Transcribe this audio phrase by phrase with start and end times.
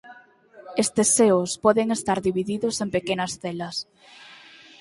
[0.83, 3.75] Estes seos poden estar divididos en pequenas celas.